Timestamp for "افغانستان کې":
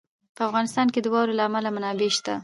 0.49-0.99